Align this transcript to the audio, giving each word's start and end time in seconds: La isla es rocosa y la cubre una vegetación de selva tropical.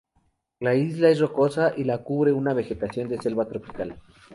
La 0.59 0.73
isla 0.73 1.09
es 1.09 1.19
rocosa 1.19 1.73
y 1.77 1.83
la 1.83 1.99
cubre 2.01 2.31
una 2.33 2.55
vegetación 2.55 3.07
de 3.07 3.21
selva 3.21 3.45
tropical. 3.47 4.01